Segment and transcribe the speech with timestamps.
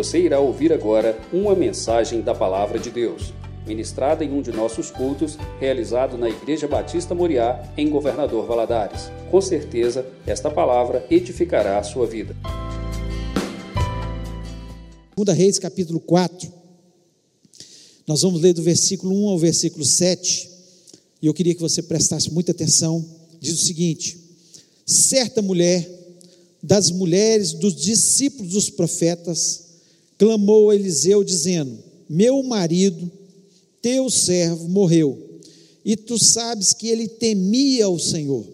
[0.00, 3.34] Você irá ouvir agora uma mensagem da Palavra de Deus,
[3.66, 9.10] ministrada em um de nossos cultos, realizado na Igreja Batista Moriá, em Governador Valadares.
[9.30, 12.34] Com certeza, esta palavra edificará a sua vida.
[15.14, 16.50] 2 Reis, capítulo 4.
[18.06, 20.48] Nós vamos ler do versículo 1 ao versículo 7.
[21.20, 23.04] E eu queria que você prestasse muita atenção.
[23.38, 24.16] Diz o seguinte:
[24.86, 25.86] Certa mulher,
[26.62, 29.68] das mulheres dos discípulos dos profetas,
[30.20, 33.10] clamou Eliseu, dizendo: Meu marido,
[33.80, 35.40] teu servo, morreu,
[35.82, 38.46] e tu sabes que ele temia o Senhor.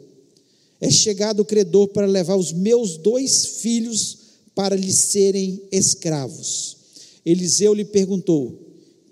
[0.81, 4.19] É chegado o credor para levar os meus dois filhos
[4.55, 6.77] para lhe serem escravos.
[7.25, 8.57] Eliseu lhe perguntou: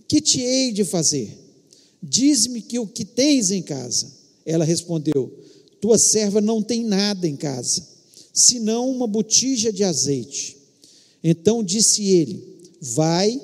[0.07, 1.37] Que te hei de fazer?
[2.01, 4.13] Diz-me que o que tens em casa.
[4.47, 5.29] Ela respondeu:
[5.81, 7.85] Tua serva não tem nada em casa,
[8.33, 10.54] senão uma botija de azeite.
[11.25, 12.45] Então disse ele:
[12.83, 13.41] Vai,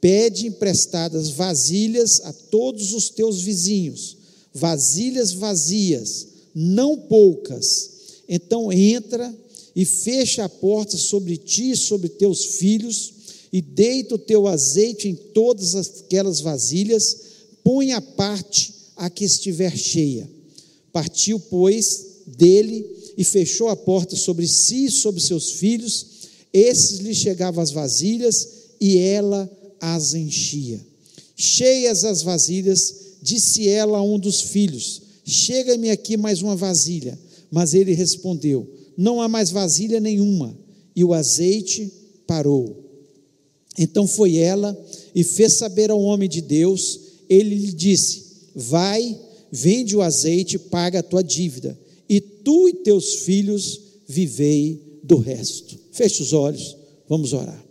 [0.00, 4.16] pede emprestadas vasilhas a todos os teus vizinhos,
[4.52, 7.90] vasilhas vazias, não poucas.
[8.28, 9.32] Então entra
[9.76, 13.12] e fecha a porta sobre ti e sobre teus filhos,
[13.52, 17.16] e deita o teu azeite em todas aquelas vasilhas,
[17.62, 20.28] põe a parte a que estiver cheia.
[20.92, 22.84] Partiu, pois, dele
[23.16, 26.13] e fechou a porta sobre si e sobre seus filhos,
[26.54, 28.48] esses lhe chegavam as vasilhas
[28.80, 30.80] e ela as enchia.
[31.36, 37.18] Cheias as vasilhas, disse ela a um dos filhos: Chega-me aqui mais uma vasilha.
[37.50, 40.56] Mas ele respondeu: não há mais vasilha nenhuma,
[40.94, 41.92] e o azeite
[42.26, 42.82] parou.
[43.78, 44.78] Então foi ela
[45.14, 48.24] e fez saber ao homem de Deus, ele lhe disse:
[48.54, 49.18] Vai,
[49.50, 55.83] vende o azeite, paga a tua dívida, e tu e teus filhos vivei do resto.
[55.94, 56.76] Feche os olhos,
[57.08, 57.64] vamos orar.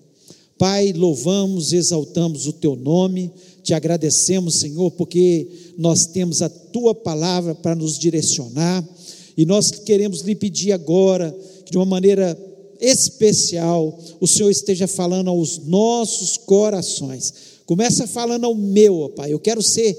[0.57, 3.29] Pai, louvamos, exaltamos o teu nome,
[3.61, 5.45] te agradecemos, Senhor, porque
[5.77, 8.87] nós temos a tua palavra para nos direcionar
[9.35, 12.37] e nós queremos lhe pedir agora, que de uma maneira
[12.79, 17.33] especial, o Senhor esteja falando aos nossos corações.
[17.65, 19.33] Começa falando ao meu, ó Pai.
[19.33, 19.97] Eu quero ser,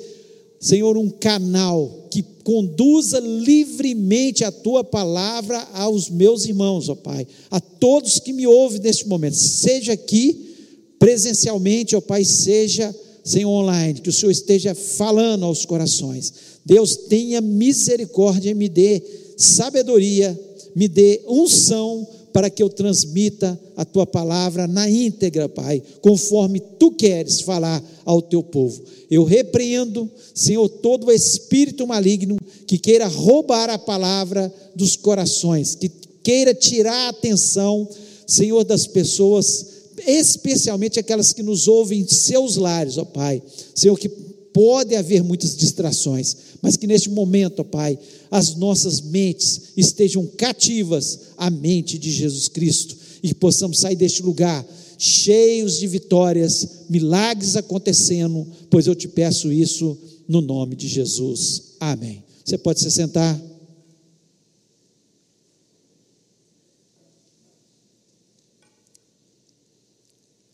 [0.58, 7.58] Senhor, um canal que conduza livremente a tua palavra aos meus irmãos, ó Pai, a
[7.58, 10.54] todos que me ouvem neste momento, seja aqui
[10.96, 12.94] presencialmente, ó Pai, seja
[13.24, 16.32] Senhor online, que o Senhor esteja falando aos corações.
[16.64, 19.02] Deus tenha misericórdia e me dê
[19.36, 20.40] sabedoria,
[20.72, 26.90] me dê unção para que eu transmita a tua palavra na íntegra, Pai, conforme tu
[26.90, 28.82] queres falar ao teu povo.
[29.08, 32.36] Eu repreendo, Senhor, todo espírito maligno
[32.66, 35.88] que queira roubar a palavra dos corações, que
[36.24, 37.88] queira tirar a atenção,
[38.26, 39.66] Senhor, das pessoas,
[40.04, 43.40] especialmente aquelas que nos ouvem em seus lares, ó Pai.
[43.76, 44.08] Senhor, que
[44.54, 47.98] pode haver muitas distrações, mas que neste momento, ó Pai,
[48.30, 54.22] as nossas mentes estejam cativas à mente de Jesus Cristo e que possamos sair deste
[54.22, 54.64] lugar
[54.96, 59.98] cheios de vitórias, milagres acontecendo, pois eu te peço isso
[60.28, 61.74] no nome de Jesus.
[61.80, 62.22] Amém.
[62.44, 63.40] Você pode se sentar.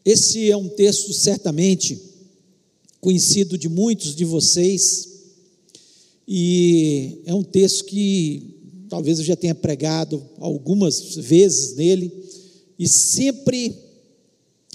[0.02, 2.09] Esse é um texto certamente
[3.00, 5.08] conhecido de muitos de vocês,
[6.26, 8.54] e é um texto que
[8.88, 12.12] talvez eu já tenha pregado algumas vezes nele,
[12.78, 13.74] e sempre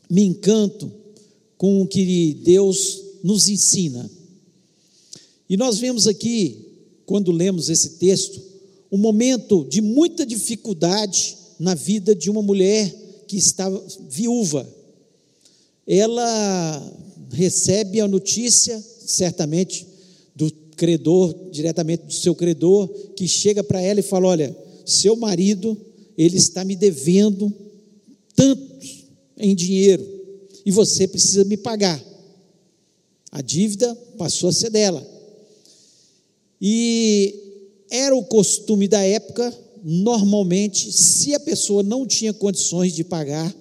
[0.10, 0.92] me encanto
[1.58, 4.10] com o que Deus nos ensina.
[5.50, 6.66] E nós vemos aqui,
[7.06, 8.42] quando lemos esse texto,
[8.92, 12.94] um momento de muita dificuldade na vida de uma mulher
[13.28, 14.68] que estava viúva.
[15.88, 16.94] Ela
[17.36, 19.86] recebe a notícia, certamente,
[20.36, 25.78] do credor, diretamente do seu credor, que chega para ela e fala: Olha, seu marido,
[26.18, 27.54] ele está me devendo
[28.36, 28.64] tanto
[29.38, 30.06] em dinheiro
[30.66, 32.04] e você precisa me pagar.
[33.32, 35.06] A dívida passou a ser dela.
[36.60, 37.36] E
[37.90, 39.54] era o costume da época,
[39.84, 43.54] normalmente, se a pessoa não tinha condições de pagar,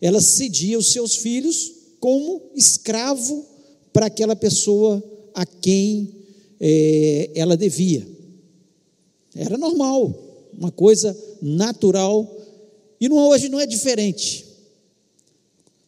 [0.00, 1.75] ela cedia os seus filhos
[2.06, 3.44] como escravo
[3.92, 5.02] para aquela pessoa
[5.34, 6.08] a quem
[6.60, 8.06] é, ela devia.
[9.34, 10.14] Era normal,
[10.56, 12.32] uma coisa natural,
[13.00, 14.46] e não, hoje não é diferente.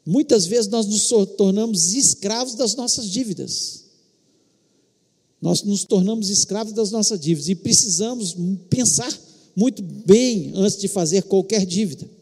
[0.04, 3.84] Muitas vezes nós nos tornamos escravos das nossas dívidas.
[5.40, 8.34] Nós nos tornamos escravos das nossas dívidas e precisamos
[8.68, 9.16] pensar
[9.54, 12.17] muito bem antes de fazer qualquer dívida.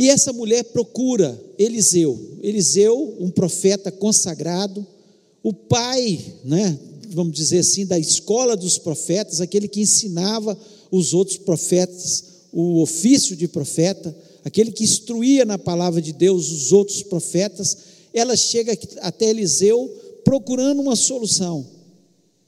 [0.00, 4.86] E essa mulher procura Eliseu, Eliseu, um profeta consagrado,
[5.42, 6.78] o pai, né,
[7.10, 10.56] vamos dizer assim, da escola dos profetas, aquele que ensinava
[10.90, 16.72] os outros profetas o ofício de profeta, aquele que instruía na palavra de Deus os
[16.72, 17.76] outros profetas,
[18.14, 19.86] ela chega até Eliseu
[20.24, 21.66] procurando uma solução,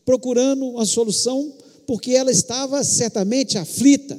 [0.07, 1.53] procurando uma solução
[1.87, 4.19] porque ela estava certamente aflita.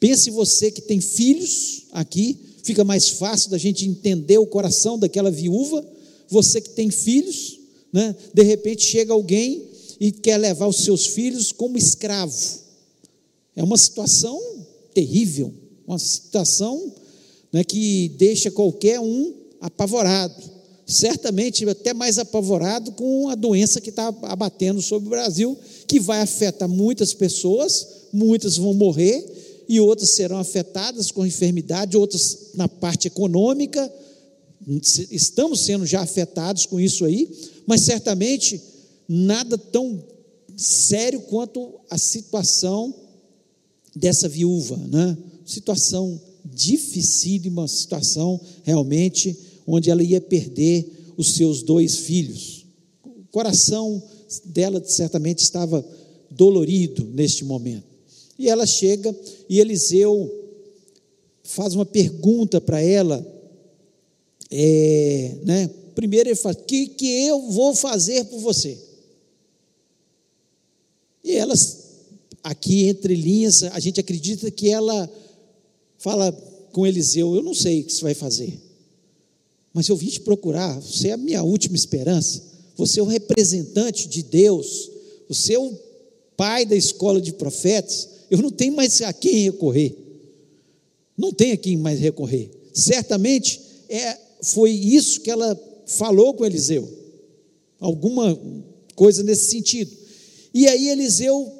[0.00, 5.30] Pense você que tem filhos aqui, fica mais fácil da gente entender o coração daquela
[5.30, 5.86] viúva.
[6.26, 7.58] Você que tem filhos,
[7.92, 8.16] né?
[8.32, 9.68] de repente chega alguém
[10.00, 12.34] e quer levar os seus filhos como escravo.
[13.54, 14.40] É uma situação
[14.94, 15.52] terrível,
[15.86, 16.94] uma situação
[17.52, 20.60] né, que deixa qualquer um apavorado.
[20.86, 26.22] Certamente até mais apavorado com a doença que está abatendo sobre o Brasil, que vai
[26.22, 29.39] afetar muitas pessoas, muitas vão morrer
[29.70, 33.88] e outras serão afetadas com enfermidade, outras na parte econômica.
[35.12, 37.30] Estamos sendo já afetados com isso aí,
[37.68, 38.60] mas certamente
[39.08, 40.04] nada tão
[40.56, 42.92] sério quanto a situação
[43.94, 45.16] dessa viúva, né?
[45.46, 52.66] Situação dificílima, situação realmente onde ela ia perder os seus dois filhos.
[53.04, 54.02] O coração
[54.46, 55.86] dela certamente estava
[56.28, 57.89] dolorido neste momento.
[58.40, 59.14] E ela chega
[59.50, 60.34] e Eliseu
[61.44, 63.22] faz uma pergunta para ela.
[64.50, 65.70] É, né?
[65.94, 68.78] Primeiro ele fala: O que, que eu vou fazer por você?
[71.22, 71.80] E elas
[72.42, 75.12] aqui entre linhas, a gente acredita que ela
[75.98, 76.32] fala
[76.72, 78.58] com Eliseu: Eu não sei o que você vai fazer,
[79.74, 82.42] mas eu vim te procurar, você é a minha última esperança,
[82.74, 84.90] você é o representante de Deus,
[85.28, 85.78] você é o
[86.40, 89.96] pai da escola de profetas, eu não tenho mais a quem recorrer,
[91.16, 92.50] não tenho a quem mais recorrer.
[92.72, 96.88] Certamente é, foi isso que ela falou com Eliseu,
[97.78, 98.38] alguma
[98.94, 99.90] coisa nesse sentido.
[100.54, 101.52] E aí Eliseu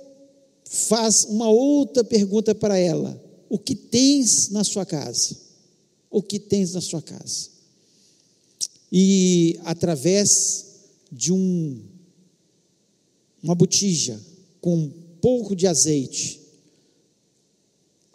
[0.65, 5.37] faz uma outra pergunta para ela: O que tens na sua casa?
[6.11, 7.49] O que tens na sua casa?
[8.93, 10.67] E através
[11.11, 11.81] de um,
[13.43, 14.21] uma botija
[14.61, 16.40] com um pouco de azeite,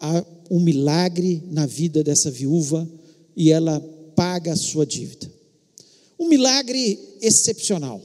[0.00, 2.88] há um milagre na vida dessa viúva
[3.36, 3.80] e ela
[4.14, 5.30] paga a sua dívida.
[6.18, 8.00] Um milagre excepcional.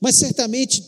[0.00, 0.82] Mas certamente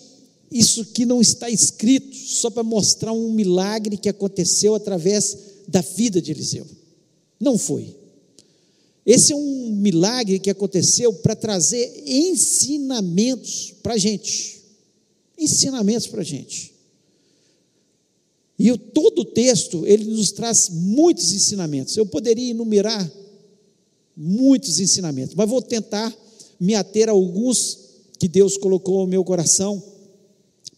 [0.51, 5.37] isso que não está escrito só para mostrar um milagre que aconteceu através
[5.67, 6.67] da vida de Eliseu.
[7.41, 7.97] Não foi.
[9.05, 14.61] Esse é um milagre que aconteceu para trazer ensinamentos para a gente.
[15.37, 16.73] Ensinamentos para a gente.
[18.63, 21.97] E eu, todo o texto, ele nos traz muitos ensinamentos.
[21.97, 23.13] Eu poderia enumerar
[24.17, 26.17] muitos ensinamentos, mas vou tentar
[26.61, 27.79] me ater a alguns
[28.21, 29.83] que Deus colocou no meu coração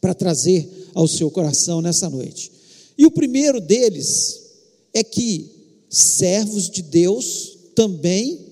[0.01, 2.51] para trazer ao seu coração nessa noite.
[2.97, 4.41] E o primeiro deles
[4.95, 5.51] é que
[5.91, 8.47] servos de Deus também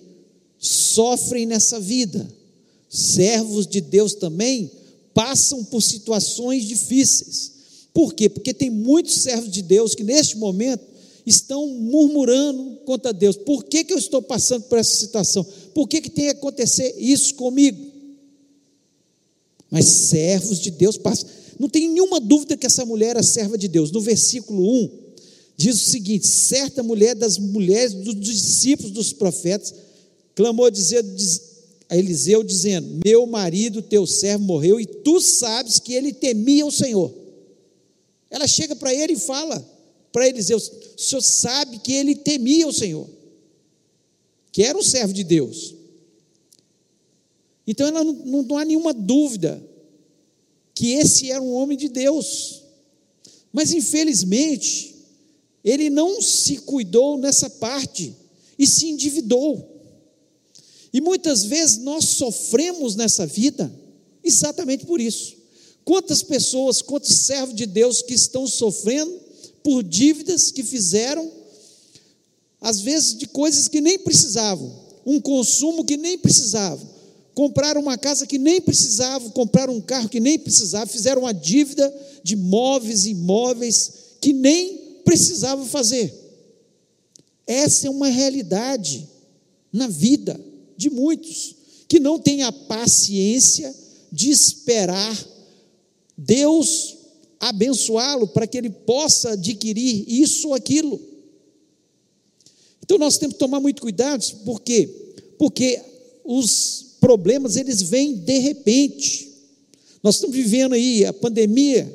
[0.59, 2.29] sofrem nessa vida.
[2.87, 4.71] Servos de Deus também
[5.15, 7.52] passam por situações difíceis.
[7.93, 8.29] Por quê?
[8.29, 10.93] Porque tem muitos servos de Deus que neste momento
[11.27, 13.37] estão murmurando contra Deus.
[13.37, 15.47] Por que, que eu estou passando por essa situação?
[15.75, 17.79] Por que, que tem que acontecer isso comigo?
[19.71, 21.29] Mas servos de Deus passam.
[21.59, 23.91] Não tem nenhuma dúvida que essa mulher era serva de Deus.
[23.91, 24.91] No versículo 1,
[25.57, 29.75] diz o seguinte: certa mulher das mulheres dos discípulos dos profetas
[30.35, 36.67] clamou a Eliseu, dizendo: Meu marido, teu servo, morreu, e tu sabes que ele temia
[36.67, 37.22] o Senhor.
[38.33, 39.63] Ela chega para ele e fala
[40.11, 43.07] para Eliseu: O senhor sabe que ele temia o Senhor,
[44.51, 45.75] que era um servo de Deus.
[47.67, 49.63] Então ela não, não, não há nenhuma dúvida
[50.75, 52.63] que esse era um homem de Deus.
[53.53, 54.97] Mas infelizmente,
[55.63, 58.17] ele não se cuidou nessa parte
[58.59, 59.71] e se endividou.
[60.91, 63.71] E muitas vezes nós sofremos nessa vida
[64.25, 65.42] exatamente por isso.
[65.85, 69.21] Quantas pessoas, quantos servos de Deus que estão sofrendo
[69.63, 71.31] por dívidas que fizeram,
[72.61, 74.73] às vezes de coisas que nem precisavam,
[75.05, 76.89] um consumo que nem precisavam,
[77.35, 81.93] compraram uma casa que nem precisavam, compraram um carro que nem precisavam, fizeram uma dívida
[82.23, 86.15] de móveis e imóveis que nem precisavam fazer.
[87.47, 89.09] Essa é uma realidade
[89.73, 90.39] na vida
[90.77, 91.57] de muitos
[91.89, 93.75] que não têm a paciência
[94.11, 95.33] de esperar
[96.25, 96.97] Deus
[97.41, 101.01] abençoá-lo para que ele possa adquirir isso ou aquilo.
[102.83, 104.89] Então nós temos que tomar muito cuidado, por quê?
[105.39, 105.81] Porque
[106.25, 109.29] os problemas eles vêm de repente.
[110.03, 111.93] Nós estamos vivendo aí a pandemia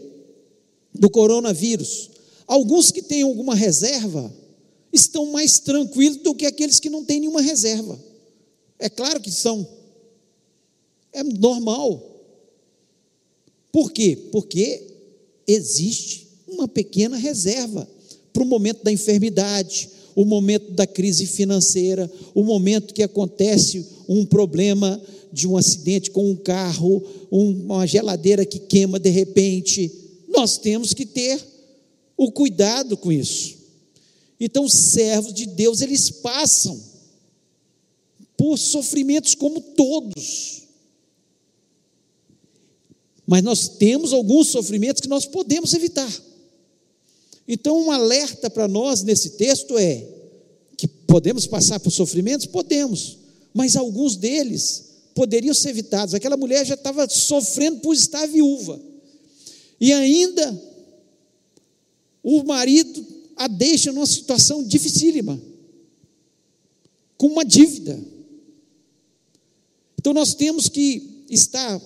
[0.93, 2.09] do coronavírus.
[2.45, 4.33] Alguns que têm alguma reserva
[4.91, 7.97] estão mais tranquilos do que aqueles que não têm nenhuma reserva.
[8.79, 9.67] É claro que são.
[11.13, 12.16] É normal.
[13.77, 14.17] Por quê?
[14.31, 14.87] Porque
[15.45, 17.87] existe uma pequena reserva
[18.33, 24.25] para o momento da enfermidade, o momento da crise financeira, o momento que acontece um
[24.25, 24.99] problema
[25.31, 29.91] de um acidente com um carro, uma geladeira que queima de repente.
[30.27, 31.39] Nós temos que ter
[32.17, 33.57] o cuidado com isso.
[34.39, 36.81] Então, os servos de Deus, eles passam
[38.35, 40.63] por sofrimentos como todos.
[43.27, 46.09] Mas nós temos alguns sofrimentos que nós podemos evitar.
[47.45, 50.07] Então, um alerta para nós nesse texto é
[50.77, 52.45] que podemos passar por sofrimentos?
[52.45, 53.17] Podemos,
[53.53, 56.13] mas alguns deles poderiam ser evitados.
[56.13, 58.79] Aquela mulher já estava sofrendo por estar viúva,
[59.79, 60.63] e ainda
[62.23, 63.05] o marido
[63.35, 65.39] a deixa numa situação dificílima,
[67.17, 67.99] com uma dívida.
[69.97, 71.79] Então nós temos que estar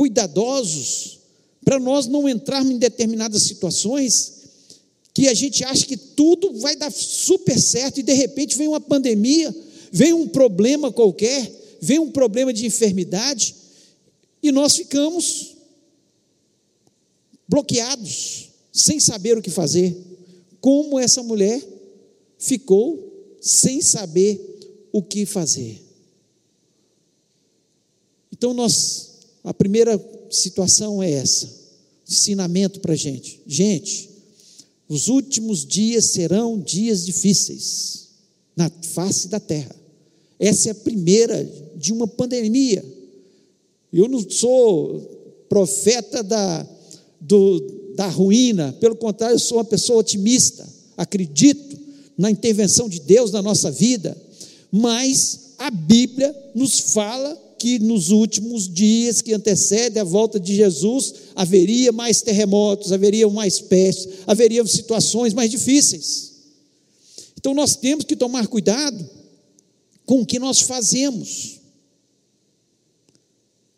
[0.00, 1.18] cuidadosos
[1.62, 4.40] para nós não entrarmos em determinadas situações
[5.12, 8.80] que a gente acha que tudo vai dar super certo e de repente vem uma
[8.80, 9.54] pandemia,
[9.92, 11.52] vem um problema qualquer,
[11.82, 13.54] vem um problema de enfermidade
[14.42, 15.54] e nós ficamos
[17.46, 19.94] bloqueados, sem saber o que fazer.
[20.62, 21.62] Como essa mulher
[22.38, 24.40] ficou sem saber
[24.90, 25.82] o que fazer.
[28.32, 29.09] Então nós,
[29.42, 29.98] a primeira
[30.30, 31.48] situação é essa,
[32.08, 33.40] ensinamento para a gente.
[33.46, 34.10] Gente,
[34.88, 38.08] os últimos dias serão dias difíceis
[38.56, 39.74] na face da terra.
[40.38, 41.44] Essa é a primeira
[41.76, 42.84] de uma pandemia.
[43.92, 46.66] Eu não sou profeta da,
[47.20, 47.60] do,
[47.94, 50.66] da ruína, pelo contrário, eu sou uma pessoa otimista.
[50.96, 51.78] Acredito
[52.16, 54.16] na intervenção de Deus na nossa vida,
[54.70, 61.12] mas a Bíblia nos fala que nos últimos dias que antecedem a volta de Jesus,
[61.36, 66.32] haveria mais terremotos, haveria mais pestes, haveria situações mais difíceis.
[67.36, 69.06] Então nós temos que tomar cuidado
[70.06, 71.60] com o que nós fazemos.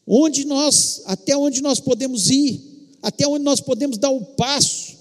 [0.07, 2.61] Onde nós, até onde nós podemos ir,
[3.03, 4.97] até onde nós podemos dar o passo.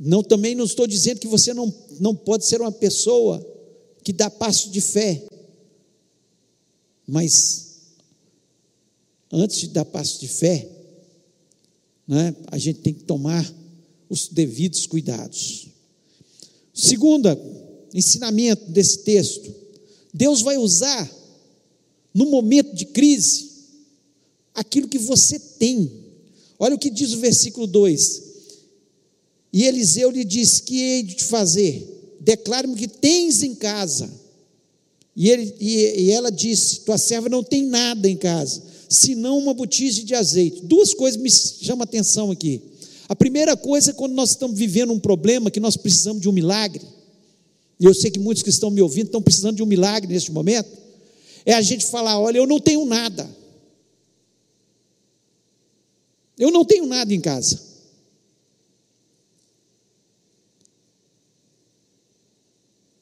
[0.00, 3.40] Não também não estou dizendo que você não, não pode ser uma pessoa
[4.02, 5.22] que dá passo de fé,
[7.06, 7.66] mas,
[9.32, 10.68] antes de dar passo de fé,
[12.06, 13.54] né, a gente tem que tomar
[14.08, 15.68] os devidos cuidados.
[16.74, 17.28] Segundo
[17.94, 19.54] ensinamento desse texto,
[20.12, 21.10] Deus vai usar,
[22.12, 23.50] no momento de crise,
[24.54, 25.90] aquilo que você tem.
[26.58, 28.22] Olha o que diz o versículo 2:
[29.52, 32.16] E Eliseu lhe disse: Que hei de fazer?
[32.20, 34.25] Declare-me que tens em casa
[35.16, 39.54] e, ele, e, e ela disse: Tua serva não tem nada em casa, senão uma
[39.54, 40.60] botija de azeite.
[40.62, 42.60] Duas coisas me chamam a atenção aqui.
[43.08, 46.32] A primeira coisa é quando nós estamos vivendo um problema que nós precisamos de um
[46.32, 46.82] milagre.
[47.80, 50.30] E eu sei que muitos que estão me ouvindo estão precisando de um milagre neste
[50.30, 50.68] momento.
[51.46, 53.28] É a gente falar: olha, eu não tenho nada.
[56.38, 57.58] Eu não tenho nada em casa.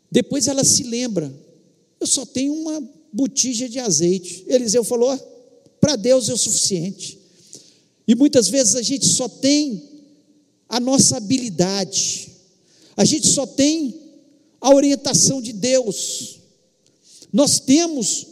[0.09, 1.44] Depois ela se lembra
[2.05, 4.45] eu só tenho uma botija de azeite.
[4.47, 5.19] Eliseu falou:
[5.81, 7.19] para Deus é o suficiente.
[8.07, 9.83] E muitas vezes a gente só tem
[10.69, 12.31] a nossa habilidade,
[12.95, 13.99] a gente só tem
[14.61, 16.41] a orientação de Deus.
[17.33, 18.27] Nós temos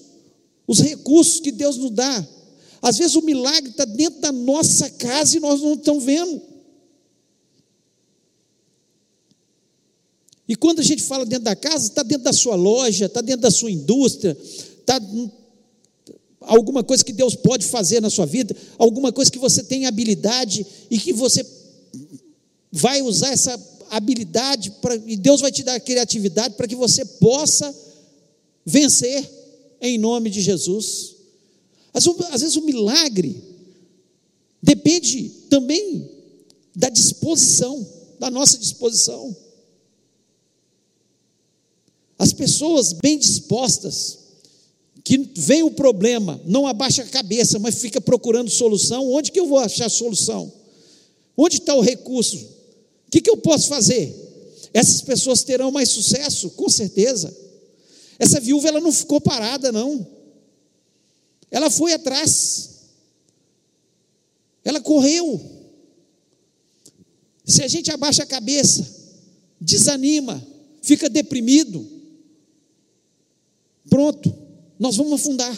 [0.67, 2.29] os recursos que Deus nos dá.
[2.83, 6.43] Às vezes o milagre está dentro da nossa casa e nós não estamos vendo.
[10.53, 13.41] E quando a gente fala dentro da casa, está dentro da sua loja, está dentro
[13.41, 14.37] da sua indústria,
[14.79, 15.01] está
[16.43, 20.67] alguma coisa que Deus pode fazer na sua vida, alguma coisa que você tem habilidade
[20.91, 21.43] e que você
[22.71, 27.75] vai usar essa habilidade pra, e Deus vai te dar criatividade para que você possa
[28.63, 29.27] vencer
[29.81, 31.15] em nome de Jesus.
[31.95, 33.43] Às, às vezes o milagre
[34.63, 36.11] depende também
[36.77, 37.87] da disposição,
[38.21, 39.35] da nossa disposição.
[42.23, 44.17] As pessoas bem dispostas,
[45.03, 49.11] que vem o problema, não abaixa a cabeça, mas fica procurando solução.
[49.11, 50.53] Onde que eu vou achar solução?
[51.37, 52.37] Onde está o recurso?
[52.37, 54.15] O que, que eu posso fazer?
[54.73, 57.37] Essas pessoas terão mais sucesso, com certeza.
[58.21, 60.07] Essa viúva ela não ficou parada, não.
[61.51, 62.71] Ela foi atrás.
[64.65, 65.41] Ela correu.
[67.45, 68.87] Se a gente abaixa a cabeça,
[69.61, 70.41] desanima,
[70.83, 72.01] fica deprimido,
[73.89, 74.35] pronto,
[74.79, 75.57] nós vamos afundar.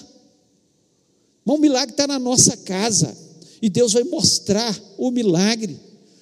[1.45, 3.17] Mas o milagre está na nossa casa.
[3.61, 5.79] E Deus vai mostrar o milagre.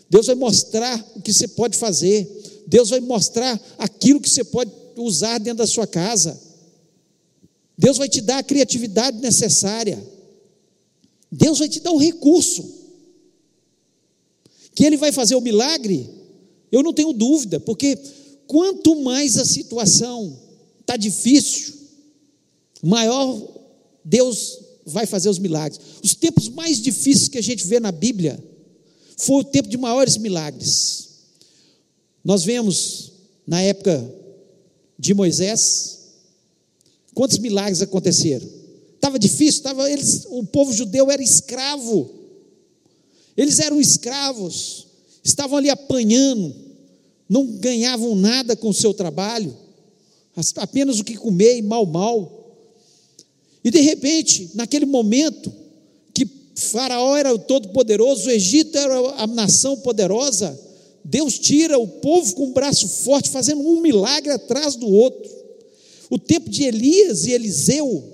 [0.09, 2.65] Deus vai mostrar o que você pode fazer.
[2.67, 6.41] Deus vai mostrar aquilo que você pode usar dentro da sua casa.
[7.77, 10.03] Deus vai te dar a criatividade necessária.
[11.31, 12.65] Deus vai te dar o recurso.
[14.75, 16.09] Que Ele vai fazer o milagre,
[16.71, 17.99] eu não tenho dúvida, porque
[18.47, 20.39] quanto mais a situação
[20.81, 21.75] está difícil,
[22.83, 23.41] maior
[24.05, 25.81] Deus vai fazer os milagres.
[26.03, 28.43] Os tempos mais difíceis que a gente vê na Bíblia
[29.17, 31.09] foi o tempo de maiores milagres.
[32.25, 33.13] Nós vemos
[33.47, 34.13] na época
[34.99, 36.01] de Moisés
[37.15, 38.49] quantos milagres aconteceram.
[38.95, 42.11] Estava difícil, estava eles, o povo judeu era escravo.
[43.37, 44.87] Eles eram escravos,
[45.25, 46.55] estavam ali apanhando,
[47.29, 49.57] não ganhavam nada com o seu trabalho,
[50.57, 52.42] apenas o que comer e mal mal.
[53.65, 55.53] E de repente, naquele momento,
[56.13, 60.59] que Faraó era o todo-poderoso, o Egito era a nação poderosa,
[61.05, 65.31] Deus tira o povo com o braço forte, fazendo um milagre atrás do outro.
[66.11, 68.05] O tempo de Elias e Eliseu,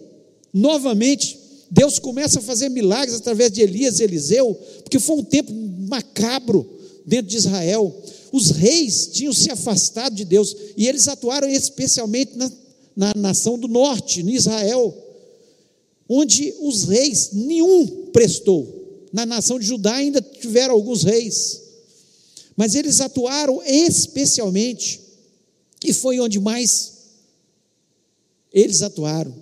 [0.52, 1.38] novamente,
[1.70, 6.66] Deus começa a fazer milagres através de Elias e Eliseu, porque foi um tempo macabro
[7.04, 7.94] dentro de Israel.
[8.32, 12.50] Os reis tinham se afastado de Deus e eles atuaram especialmente na,
[12.96, 14.94] na nação do norte, em Israel
[16.08, 19.06] onde os reis, nenhum prestou.
[19.12, 21.62] Na nação de Judá ainda tiveram alguns reis,
[22.56, 25.00] mas eles atuaram especialmente,
[25.84, 26.92] e foi onde mais
[28.52, 29.34] eles atuaram.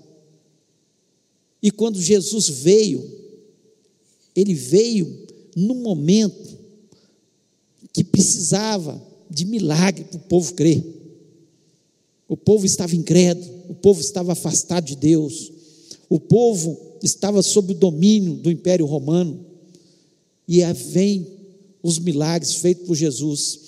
[1.62, 3.02] E quando Jesus veio,
[4.34, 5.26] ele veio
[5.56, 6.58] no momento
[7.92, 10.84] que precisava de milagre para o povo crer.
[12.28, 15.50] O povo estava incrédulo, o povo estava afastado de Deus,
[16.08, 19.44] o povo estava sob o domínio do Império Romano.
[20.48, 21.26] E vem
[21.82, 23.60] os milagres feitos por Jesus.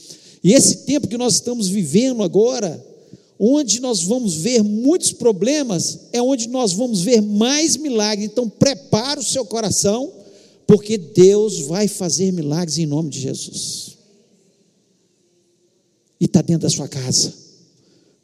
[0.42, 2.84] E esse tempo que nós estamos vivendo agora,
[3.38, 8.28] onde nós vamos ver muitos problemas, é onde nós vamos ver mais milagres.
[8.30, 10.12] Então, prepare o seu coração,
[10.66, 13.98] porque Deus vai fazer milagres em nome de Jesus.
[16.20, 17.32] E está dentro da sua casa,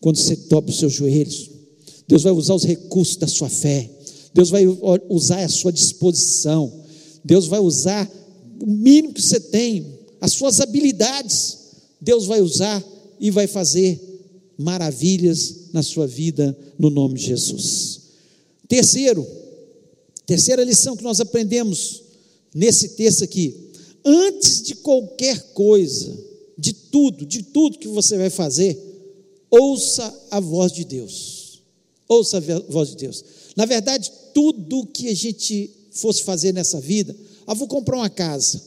[0.01, 1.51] quando você dobra os seus joelhos,
[2.07, 3.89] Deus vai usar os recursos da sua fé.
[4.35, 4.65] Deus vai
[5.09, 6.85] usar a sua disposição,
[7.25, 8.11] Deus vai usar
[8.61, 11.59] o mínimo que você tem, as suas habilidades,
[12.01, 12.85] Deus vai usar
[13.21, 14.01] e vai fazer
[14.59, 18.01] maravilhas na sua vida, no nome de Jesus.
[18.69, 19.27] Terceiro,
[20.27, 22.03] terceira lição que nós aprendemos
[22.55, 23.71] nesse texto aqui:
[24.05, 26.17] antes de qualquer coisa,
[26.59, 28.79] de tudo, de tudo que você vai fazer,
[29.51, 31.63] ouça a voz de Deus.
[32.09, 33.25] Ouça a voz de Deus.
[33.57, 37.15] Na verdade, tudo que a gente fosse fazer nessa vida,
[37.47, 38.61] ah, vou comprar uma casa.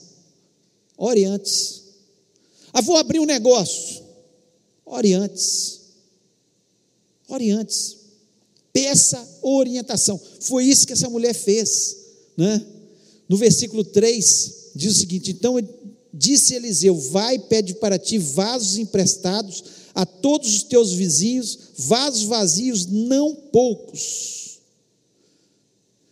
[0.97, 1.84] Ore antes.
[2.71, 4.02] Ah, vou abrir um negócio.
[4.86, 5.82] Ore antes.
[7.28, 7.97] Ore antes.
[8.71, 10.19] Peça orientação.
[10.39, 11.97] Foi isso que essa mulher fez.
[12.38, 12.65] Né?
[13.28, 15.56] No versículo 3, diz o seguinte: Então
[16.13, 22.86] disse Eliseu: Vai, pede para ti vasos emprestados a todos os teus vizinhos, vasos vazios,
[22.86, 24.47] não poucos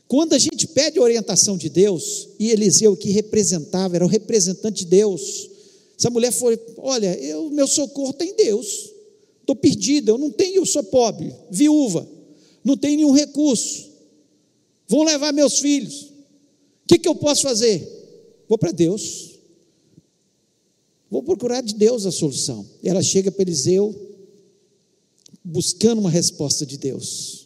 [0.07, 4.85] quando a gente pede orientação de Deus, e Eliseu que representava, era o representante de
[4.85, 5.49] Deus,
[5.97, 8.91] essa mulher foi: Olha, eu, meu socorro tem Deus,
[9.39, 12.07] estou perdida, eu não tenho, eu sou pobre, viúva,
[12.63, 13.89] não tenho nenhum recurso,
[14.87, 17.91] vão levar meus filhos, o que, que eu posso fazer?
[18.47, 19.39] Vou para Deus,
[21.09, 22.63] vou procurar de Deus a solução.
[22.83, 23.95] Ela chega para Eliseu,
[25.43, 27.44] buscando uma resposta de Deus.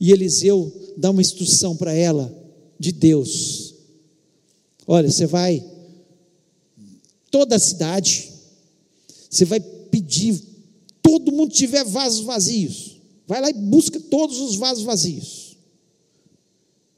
[0.00, 2.34] E Eliseu dá uma instrução para ela
[2.78, 3.74] de Deus.
[4.86, 5.62] Olha, você vai
[7.30, 8.32] toda a cidade,
[9.28, 10.42] você vai pedir,
[11.02, 15.56] todo mundo tiver vasos vazios, vai lá e busca todos os vasos vazios.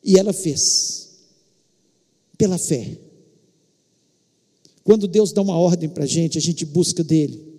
[0.05, 1.11] E ela fez,
[2.39, 2.99] pela fé.
[4.83, 7.53] Quando Deus dá uma ordem para a gente, a gente busca dele.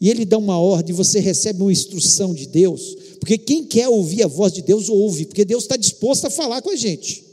[0.00, 4.22] E ele dá uma ordem, você recebe uma instrução de Deus, porque quem quer ouvir
[4.22, 7.24] a voz de Deus, ouve, porque Deus está disposto a falar com a gente.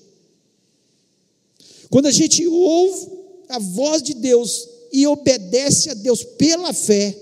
[1.87, 3.11] Quando a gente ouve
[3.47, 7.15] a voz de Deus e obedece a Deus pela fé,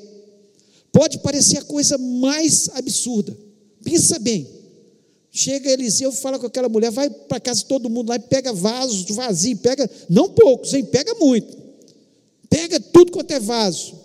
[0.91, 3.37] Pode parecer a coisa mais absurda.
[3.83, 4.47] Pensa bem.
[5.31, 8.51] Chega Eliseu, fala com aquela mulher, vai para casa de todo mundo lá e pega
[8.51, 10.83] vasos vazios, pega, não poucos, hein?
[10.83, 11.57] Pega muito.
[12.49, 13.95] Pega tudo quanto é vaso.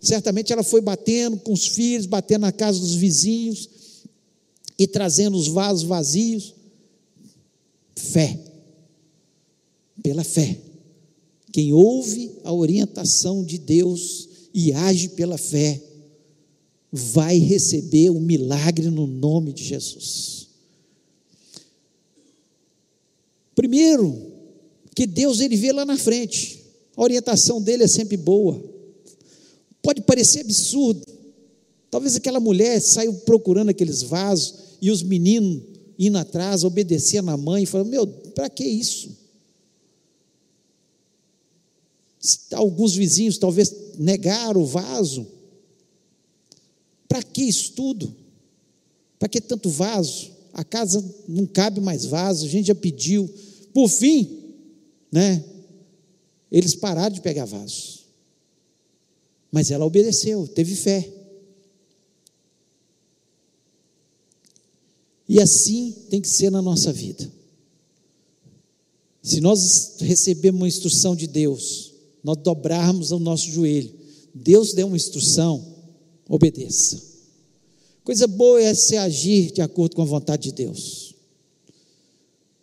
[0.00, 3.77] Certamente ela foi batendo com os filhos, batendo na casa dos vizinhos
[4.78, 6.54] e trazendo os vasos vazios.
[7.96, 8.38] Fé.
[10.02, 10.60] Pela fé.
[11.52, 15.82] Quem ouve a orientação de Deus e age pela fé,
[16.90, 20.48] vai receber o milagre no nome de Jesus.
[23.54, 24.32] Primeiro,
[24.94, 26.64] que Deus ele vê lá na frente.
[26.96, 28.62] A orientação dele é sempre boa.
[29.82, 31.04] Pode parecer absurdo.
[31.90, 35.62] Talvez aquela mulher saiu procurando aqueles vasos e os meninos
[35.98, 39.16] indo atrás, obedecendo na mãe, falando: Meu, para que isso?
[42.52, 45.26] Alguns vizinhos talvez negaram o vaso.
[47.08, 48.14] Para que isso tudo?
[49.18, 50.30] Para que tanto vaso?
[50.52, 53.28] A casa não cabe mais vaso, a gente já pediu.
[53.72, 54.54] Por fim,
[55.10, 55.44] né?
[56.50, 58.06] Eles pararam de pegar vasos.
[59.50, 61.17] Mas ela obedeceu, teve fé.
[65.28, 67.30] E assim tem que ser na nossa vida.
[69.22, 71.92] Se nós recebemos uma instrução de Deus,
[72.24, 73.92] nós dobrarmos o nosso joelho,
[74.34, 75.64] Deus deu uma instrução,
[76.28, 77.02] obedeça.
[78.02, 81.14] Coisa boa é se agir de acordo com a vontade de Deus.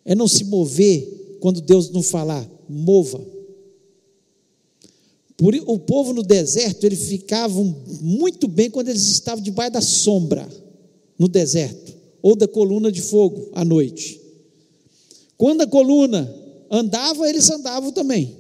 [0.04, 3.24] É não se mover quando Deus não falar, mova.
[5.38, 10.50] Por, o povo no deserto, eles ficavam muito bem quando eles estavam debaixo da sombra,
[11.20, 11.95] no deserto,
[12.26, 14.20] ou da coluna de fogo à noite.
[15.38, 16.28] Quando a coluna
[16.72, 18.36] andava, eles andavam também.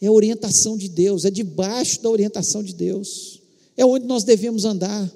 [0.00, 3.42] É a orientação de Deus, é debaixo da orientação de Deus.
[3.76, 5.12] É onde nós devemos andar.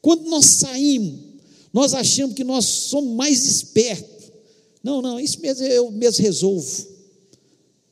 [0.00, 1.20] Quando nós saímos,
[1.72, 4.32] nós achamos que nós somos mais espertos.
[4.82, 6.88] Não, não, isso mesmo eu mesmo resolvo.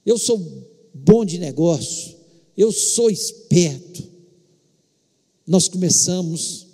[0.05, 0.45] Eu sou
[0.93, 2.17] bom de negócio,
[2.57, 4.03] eu sou esperto.
[5.47, 6.67] Nós começamos,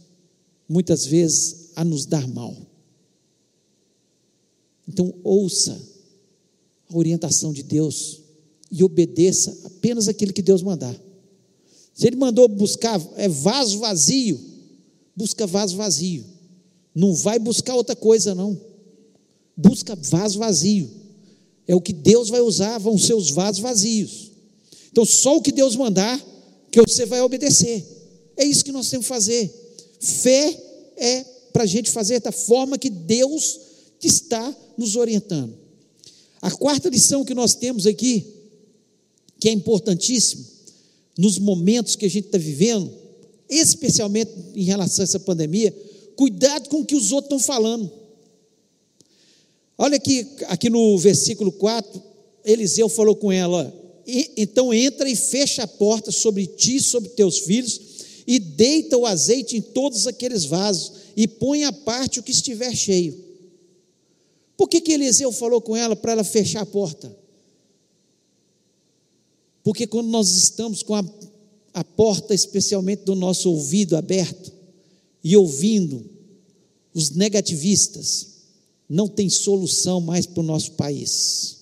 [0.69, 2.57] muitas vezes, a nos dar mal.
[4.89, 5.81] Então, ouça
[6.89, 8.21] a orientação de Deus
[8.71, 10.95] e obedeça apenas aquilo que Deus mandar.
[11.95, 14.39] Se Ele mandou buscar é vaso vazio,
[15.15, 16.25] busca vaso vazio.
[16.95, 18.59] Não vai buscar outra coisa, não.
[19.57, 20.89] Busca vaso vazio.
[21.67, 24.31] É o que Deus vai usar, vão ser os vasos vazios.
[24.91, 26.25] Então, só o que Deus mandar,
[26.71, 27.85] que você vai obedecer.
[28.37, 29.66] É isso que nós temos que fazer.
[30.01, 30.63] Fé
[30.97, 33.61] é para a gente fazer da forma que Deus
[34.03, 35.57] está nos orientando.
[36.41, 38.27] A quarta lição que nós temos aqui,
[39.41, 40.45] que é importantíssimo,
[41.19, 42.93] nos momentos que a gente está vivendo,
[43.49, 45.75] especialmente em relação a essa pandemia,
[46.15, 47.91] cuidado com o que os outros estão falando.
[49.79, 52.03] Olha aqui, aqui no versículo 4,
[52.45, 53.75] Eliseu falou com ela:
[54.37, 57.81] então entra e fecha a porta sobre ti, sobre teus filhos,
[58.27, 62.75] e deita o azeite em todos aqueles vasos, e põe à parte o que estiver
[62.75, 63.25] cheio.
[64.57, 67.15] Por que, que Eliseu falou com ela para ela fechar a porta?
[69.63, 71.05] Porque quando nós estamos com a,
[71.75, 74.53] a porta, especialmente do nosso ouvido aberto,
[75.23, 76.09] e ouvindo
[76.95, 78.29] os negativistas,
[78.89, 81.57] não tem solução mais para o nosso país.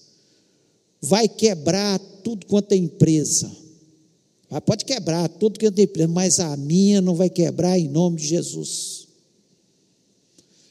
[1.01, 3.51] Vai quebrar tudo quanto é empresa.
[4.61, 8.27] Pode quebrar tudo quanto é empresa, mas a minha não vai quebrar em nome de
[8.27, 9.09] Jesus.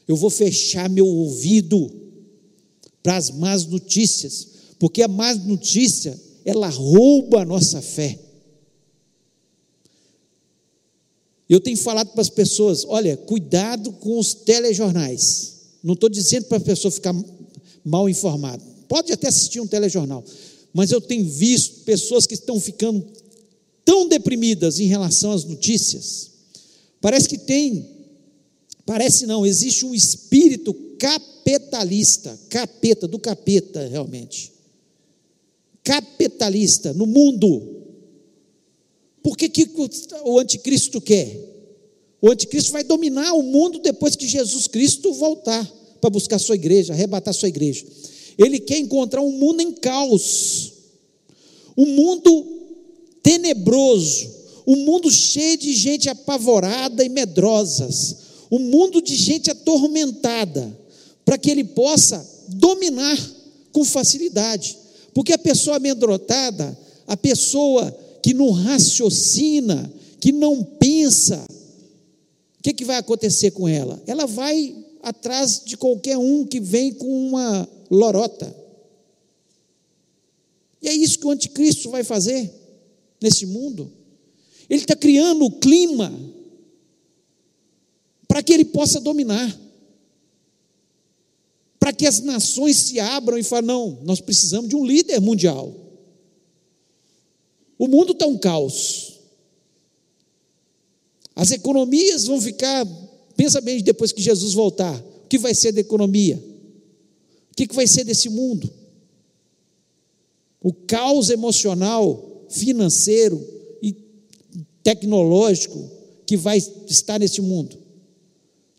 [0.06, 1.90] Eu vou fechar meu ouvido
[3.02, 8.18] para as más notícias, porque a má notícia, ela rouba a nossa fé.
[11.48, 15.54] Eu tenho falado para as pessoas: olha, cuidado com os telejornais.
[15.82, 17.14] Não estou dizendo para a pessoa ficar
[17.84, 18.62] mal informada.
[18.88, 20.24] Pode até assistir um telejornal.
[20.72, 23.06] Mas eu tenho visto pessoas que estão ficando
[23.84, 26.30] tão deprimidas em relação às notícias.
[27.00, 27.86] Parece que tem,
[28.86, 34.52] parece não, existe um espírito capitalista, capeta, do capeta, realmente.
[35.82, 37.82] Capitalista no mundo.
[39.22, 39.68] Por que, que
[40.24, 41.54] o anticristo quer?
[42.20, 45.64] O anticristo vai dominar o mundo depois que Jesus Cristo voltar
[46.00, 47.84] para buscar sua igreja, arrebatar sua igreja.
[48.38, 50.72] Ele quer encontrar um mundo em caos,
[51.76, 52.53] um mundo
[53.24, 54.30] tenebroso,
[54.66, 58.16] um mundo cheio de gente apavorada e medrosas,
[58.50, 60.78] um mundo de gente atormentada,
[61.24, 63.18] para que ele possa dominar
[63.72, 64.76] com facilidade.
[65.14, 67.90] Porque a pessoa amedrontada, a pessoa
[68.22, 71.42] que não raciocina, que não pensa,
[72.58, 74.02] o que, que vai acontecer com ela?
[74.06, 78.54] Ela vai atrás de qualquer um que vem com uma lorota.
[80.82, 82.63] E é isso que o anticristo vai fazer
[83.20, 83.90] nesse mundo.
[84.68, 86.12] Ele está criando o clima
[88.26, 89.60] para que ele possa dominar.
[91.78, 95.74] Para que as nações se abram e falem: não, nós precisamos de um líder mundial.
[97.78, 99.20] O mundo está um caos.
[101.36, 102.86] As economias vão ficar.
[103.36, 104.98] Pensa bem depois que Jesus voltar.
[104.98, 106.42] O que vai ser da economia?
[107.50, 108.72] O que vai ser desse mundo?
[110.60, 113.44] O caos emocional, financeiro
[113.82, 113.94] e
[114.82, 115.90] tecnológico
[116.26, 117.76] que vai estar nesse mundo.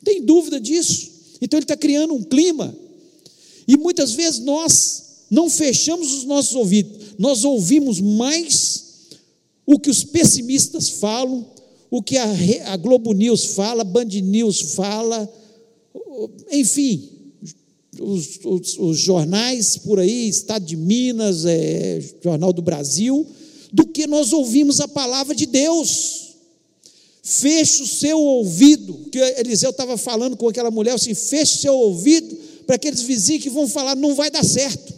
[0.03, 1.11] Tem dúvida disso.
[1.41, 2.75] Então ele está criando um clima.
[3.67, 8.85] E muitas vezes nós não fechamos os nossos ouvidos, nós ouvimos mais
[9.65, 11.45] o que os pessimistas falam,
[11.89, 12.27] o que a,
[12.67, 15.27] a Globo News fala, a Band News fala,
[16.51, 17.09] enfim,
[17.99, 23.25] os, os, os, jornais por aí, Estado de Minas, é, Jornal do Brasil,
[23.71, 26.35] do que nós ouvimos a palavra de Deus.
[27.21, 31.73] Feche o seu ouvido, que Eliseu estava falando com aquela mulher assim: feche o seu
[31.73, 34.93] ouvido para aqueles vizinhos que vão falar, não vai dar certo.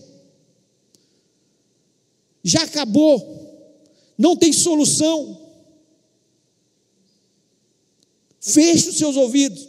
[2.44, 3.48] Já acabou
[4.18, 5.38] não tem solução.
[8.40, 9.68] Feche os seus ouvidos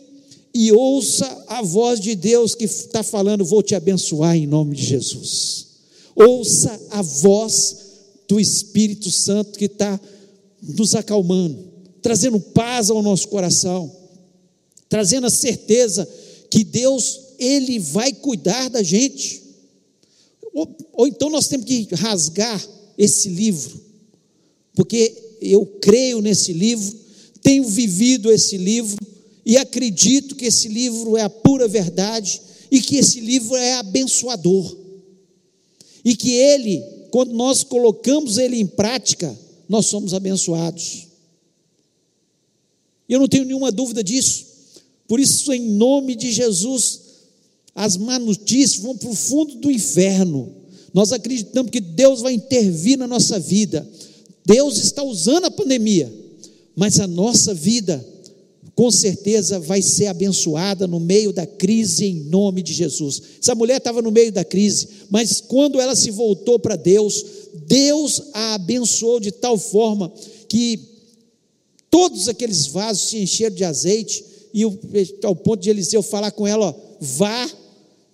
[0.54, 4.84] e ouça a voz de Deus que está falando: Vou te abençoar em nome de
[4.84, 5.66] Jesus.
[6.14, 7.88] Ouça a voz
[8.28, 9.98] do Espírito Santo que está
[10.62, 13.90] nos acalmando, trazendo paz ao nosso coração,
[14.88, 16.08] trazendo a certeza
[16.50, 19.42] que Deus, Ele vai cuidar da gente.
[20.52, 22.62] Ou, ou então nós temos que rasgar
[22.96, 23.88] esse livro
[24.78, 26.96] porque eu creio nesse livro,
[27.42, 28.96] tenho vivido esse livro
[29.44, 34.78] e acredito que esse livro é a pura verdade e que esse livro é abençoador.
[36.04, 36.80] E que ele,
[37.11, 39.37] quando nós colocamos ele em prática,
[39.68, 41.07] nós somos abençoados.
[43.09, 44.47] Eu não tenho nenhuma dúvida disso.
[45.07, 47.01] Por isso, em nome de Jesus,
[47.75, 50.53] as más notícias vão para o fundo do inferno.
[50.92, 53.88] Nós acreditamos que Deus vai intervir na nossa vida
[54.49, 56.11] Deus está usando a pandemia,
[56.75, 58.03] mas a nossa vida,
[58.78, 63.20] com certeza, vai ser abençoada no meio da crise, em nome de Jesus.
[63.42, 67.24] Essa mulher estava no meio da crise, mas quando ela se voltou para Deus,
[67.66, 70.12] Deus a abençoou de tal forma
[70.48, 70.78] que
[71.90, 74.62] todos aqueles vasos se encheram de azeite, e
[75.24, 77.50] ao ponto de Eliseu falar com ela: ó, vá,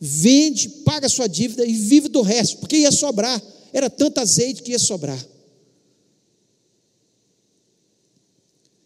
[0.01, 3.39] vende, paga sua dívida e vive do resto, porque ia sobrar,
[3.71, 5.23] era tanto azeite que ia sobrar.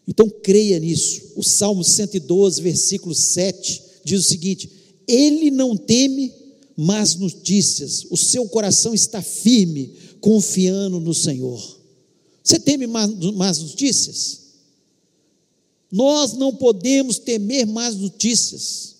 [0.09, 1.33] Então creia nisso.
[1.35, 4.67] O Salmo 112, versículo 7 diz o seguinte:
[5.07, 6.33] Ele não teme
[6.75, 11.79] más notícias, o seu coração está firme, confiando no Senhor.
[12.43, 14.39] Você teme más notícias?
[15.91, 18.95] Nós não podemos temer más notícias.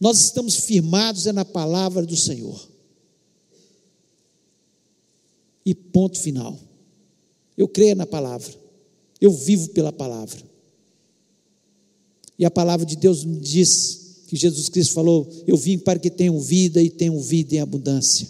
[0.00, 2.58] Nós estamos firmados é na palavra do Senhor.
[5.64, 6.58] E ponto final.
[7.56, 8.65] Eu creio na palavra.
[9.20, 10.40] Eu vivo pela palavra.
[12.38, 16.10] E a palavra de Deus me diz que Jesus Cristo falou: Eu vim para que
[16.10, 18.28] tenham vida e tenham vida em abundância.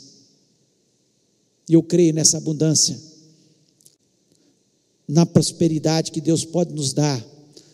[1.69, 2.97] E eu creio nessa abundância,
[5.09, 7.25] na prosperidade que Deus pode nos dar,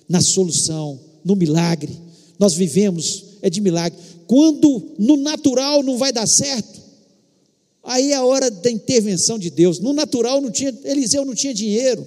[0.09, 2.01] na solução, no milagre.
[2.38, 3.98] Nós vivemos é de milagre.
[4.27, 6.81] Quando no natural não vai dar certo,
[7.83, 9.79] aí é a hora da intervenção de Deus.
[9.79, 12.07] No natural não tinha, Eliseu não tinha dinheiro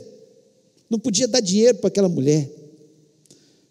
[0.89, 2.49] não podia dar dinheiro para aquela mulher.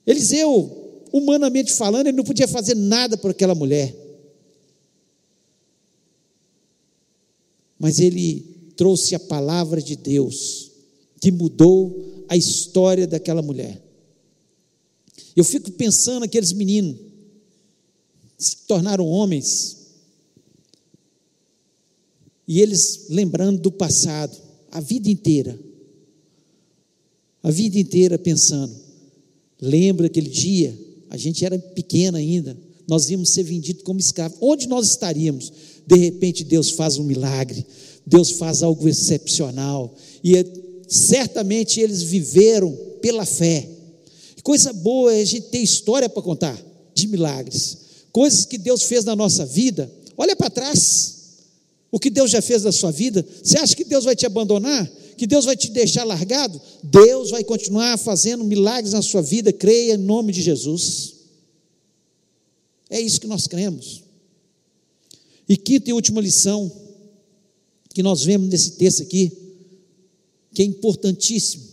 [0.07, 3.95] Eliseu, humanamente falando, ele não podia fazer nada por aquela mulher.
[7.79, 10.71] Mas ele trouxe a palavra de Deus,
[11.21, 13.83] que mudou a história daquela mulher.
[15.37, 17.15] Eu fico pensando aqueles meninos
[18.37, 19.79] se tornaram homens
[22.47, 24.37] e eles lembrando do passado,
[24.71, 25.59] a vida inteira
[27.45, 28.75] a vida inteira pensando.
[29.61, 30.77] Lembra aquele dia?
[31.11, 32.57] A gente era pequena ainda,
[32.89, 34.39] nós íamos ser vendidos como escravos.
[34.41, 35.53] Onde nós estaríamos?
[35.87, 37.65] De repente Deus faz um milagre,
[38.07, 40.45] Deus faz algo excepcional, e é,
[40.89, 43.69] certamente eles viveram pela fé.
[44.43, 46.59] Coisa boa é a gente ter história para contar
[46.95, 47.79] de milagres,
[48.11, 49.91] coisas que Deus fez na nossa vida.
[50.17, 51.15] Olha para trás,
[51.93, 53.25] o que Deus já fez na sua vida.
[53.43, 54.91] Você acha que Deus vai te abandonar?
[55.15, 56.61] Que Deus vai te deixar largado?
[56.83, 61.15] Deus vai continuar fazendo milagres na sua vida, creia em nome de Jesus.
[62.91, 64.03] É isso que nós cremos.
[65.49, 66.71] E quinta e última lição
[67.95, 69.31] que nós vemos nesse texto aqui,
[70.53, 71.65] que é importantíssimo.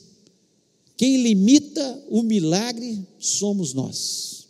[0.96, 4.48] Quem limita o milagre somos nós.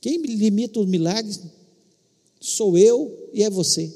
[0.00, 1.36] Quem limita o milagre
[2.40, 3.92] sou eu e é você.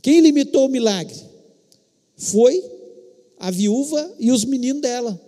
[0.00, 1.29] Quem limitou o milagre
[2.20, 2.62] foi
[3.38, 5.18] a viúva e os meninos dela.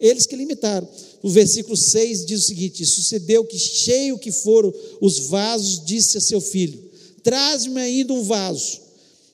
[0.00, 0.88] Eles que limitaram.
[1.22, 6.20] O versículo 6 diz o seguinte: Sucedeu que, cheio que foram os vasos, disse a
[6.20, 6.90] seu filho:
[7.22, 8.80] Traz-me ainda um vaso.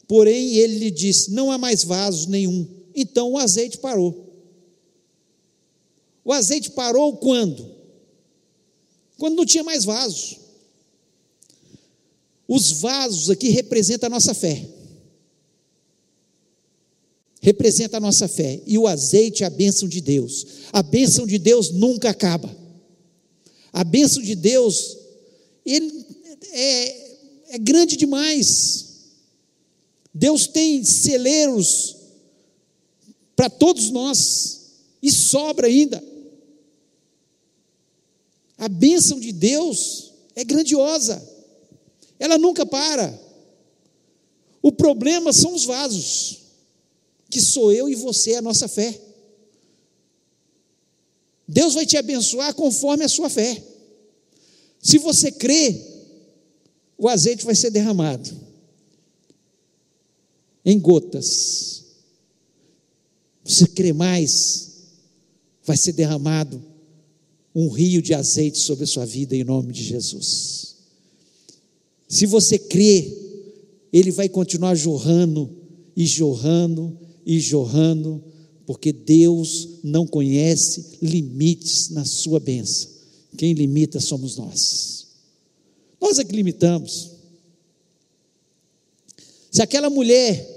[0.07, 2.69] Porém, ele lhe disse: Não há mais vaso nenhum.
[2.95, 4.27] Então o azeite parou.
[6.23, 7.75] O azeite parou quando?
[9.17, 10.37] Quando não tinha mais vaso.
[12.47, 14.78] Os vasos aqui representam a nossa fé.
[17.49, 18.61] Representa a nossa fé.
[18.67, 20.47] E o azeite é a bênção de Deus.
[20.71, 22.55] A bênção de Deus nunca acaba.
[23.73, 24.99] A bênção de Deus
[25.65, 26.05] ele
[26.53, 28.85] é, é grande demais.
[30.13, 31.97] Deus tem celeiros
[33.35, 36.05] para todos nós e sobra ainda.
[38.59, 41.27] A bênção de Deus é grandiosa,
[42.19, 43.19] ela nunca para.
[44.61, 46.48] O problema são os vasos,
[47.31, 48.99] que sou eu e você, a nossa fé.
[51.47, 53.63] Deus vai te abençoar conforme a sua fé.
[54.81, 55.81] Se você crê,
[56.97, 58.31] o azeite vai ser derramado
[60.65, 61.85] em gotas.
[63.45, 64.73] Você crê mais,
[65.65, 66.63] vai ser derramado
[67.55, 70.77] um rio de azeite sobre a sua vida em nome de Jesus.
[72.07, 73.17] Se você crê,
[73.93, 75.51] ele vai continuar jorrando
[75.97, 78.25] e jorrando e jorrando,
[78.65, 82.89] porque Deus não conhece limites na sua bênção.
[83.37, 85.09] Quem limita somos nós.
[86.01, 87.11] Nós é que limitamos.
[89.51, 90.57] Se aquela mulher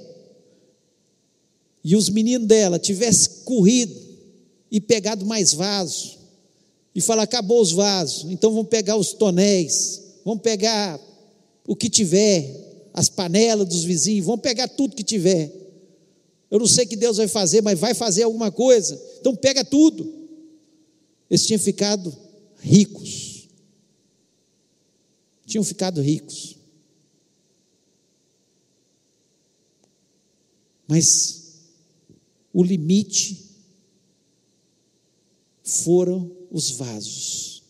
[1.84, 3.94] e os meninos dela tivessem corrido
[4.72, 6.20] e pegado mais vasos,
[6.96, 10.98] e falar: acabou os vasos, então vamos pegar os tonéis, vamos pegar
[11.68, 15.61] o que tiver, as panelas dos vizinhos, vamos pegar tudo que tiver.
[16.52, 19.64] Eu não sei o que Deus vai fazer, mas vai fazer alguma coisa, então pega
[19.64, 20.22] tudo.
[21.30, 22.14] Eles tinham ficado
[22.60, 23.48] ricos,
[25.46, 26.58] tinham ficado ricos.
[30.86, 31.62] Mas
[32.52, 33.50] o limite
[35.64, 37.64] foram os vasos.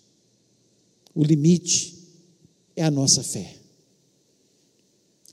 [1.14, 2.00] O limite
[2.76, 3.60] é a nossa fé.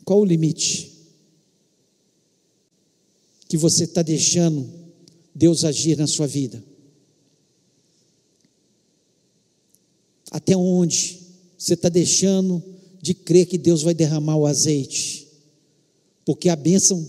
[0.04, 0.97] Qual o limite
[3.48, 4.68] que você está deixando
[5.34, 6.62] Deus agir na sua vida?
[10.30, 11.20] Até onde
[11.56, 12.62] você está deixando
[13.00, 15.26] de crer que Deus vai derramar o azeite?
[16.24, 17.08] Porque a bênção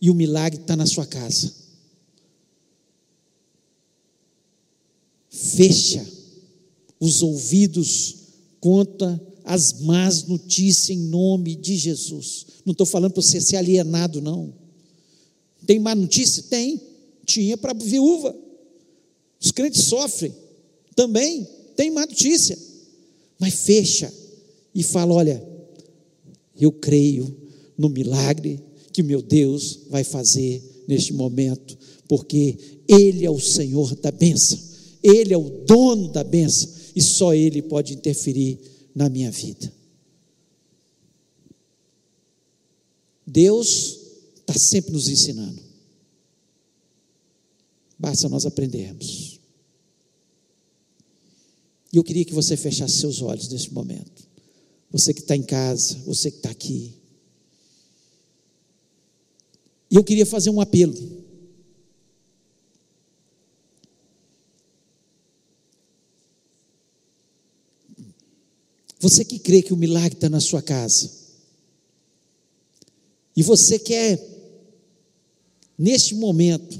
[0.00, 1.62] e o milagre está na sua casa.
[5.32, 6.06] fecha
[7.00, 8.16] os ouvidos
[8.60, 12.46] contra as más notícias em nome de Jesus.
[12.64, 14.54] Não estou falando para você ser alienado, não.
[15.66, 16.42] Tem má notícia?
[16.44, 16.80] Tem.
[17.24, 18.36] Tinha para a viúva.
[19.40, 20.34] Os crentes sofrem
[20.94, 21.46] também.
[21.76, 22.58] Tem má notícia.
[23.38, 24.12] Mas fecha
[24.74, 25.42] e fala: olha,
[26.58, 27.34] eu creio
[27.76, 28.60] no milagre
[28.92, 34.58] que meu Deus vai fazer neste momento, porque Ele é o Senhor da bênção.
[35.02, 38.58] Ele é o dono da benção e só Ele pode interferir
[38.94, 39.72] na minha vida.
[43.26, 44.01] Deus
[44.52, 45.60] está sempre nos ensinando.
[47.98, 49.40] Basta nós aprendermos.
[51.92, 54.28] E eu queria que você fechasse seus olhos nesse momento.
[54.90, 56.94] Você que está em casa, você que está aqui.
[59.90, 61.22] E eu queria fazer um apelo.
[69.00, 71.22] Você que crê que o milagre está na sua casa,
[73.34, 74.16] e você quer,
[75.78, 76.78] neste momento,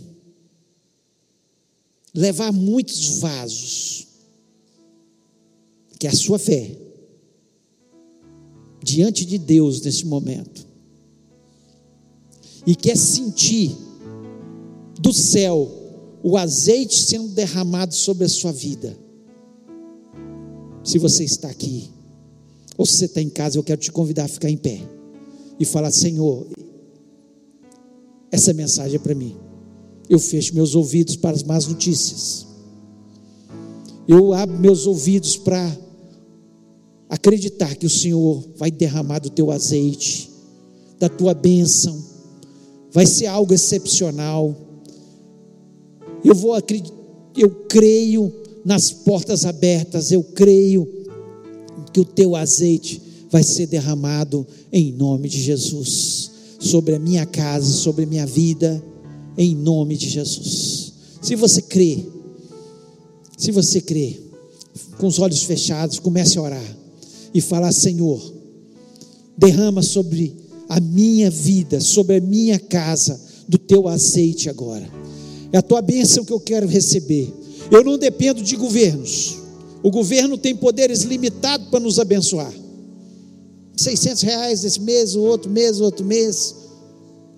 [2.14, 4.07] levar muitos vasos,
[5.99, 6.76] que é a sua fé,
[8.82, 10.66] diante de Deus nesse momento,
[12.66, 13.76] e quer sentir
[15.01, 15.70] do céu
[16.22, 18.97] o azeite sendo derramado sobre a sua vida.
[20.84, 21.90] Se você está aqui,
[22.76, 24.80] ou se você está em casa, eu quero te convidar a ficar em pé
[25.59, 26.47] e falar: Senhor,
[28.33, 29.37] essa mensagem é para mim.
[30.09, 32.47] Eu fecho meus ouvidos para as más notícias.
[34.09, 35.78] Eu abro meus ouvidos para
[37.11, 40.30] acreditar que o Senhor vai derramar do teu azeite,
[40.99, 42.03] da tua bênção,
[42.91, 44.57] vai ser algo excepcional.
[46.24, 46.97] Eu vou acreditar,
[47.37, 48.33] eu creio
[48.64, 50.89] nas portas abertas, eu creio
[51.93, 56.32] que o teu azeite vai ser derramado em nome de Jesus,
[56.62, 58.82] sobre a minha casa, sobre a minha vida,
[59.36, 60.92] em nome de Jesus.
[61.20, 62.06] Se você crê,
[63.36, 64.20] se você crê,
[64.98, 66.76] com os olhos fechados, comece a orar
[67.34, 68.20] e falar: Senhor,
[69.36, 70.36] derrama sobre
[70.68, 74.88] a minha vida, sobre a minha casa, do teu azeite agora.
[75.52, 77.32] É a tua bênção que eu quero receber.
[77.70, 79.36] Eu não dependo de governos.
[79.82, 82.52] O governo tem poderes limitados para nos abençoar.
[83.76, 86.54] 600 reais esse mês, outro mês, outro mês.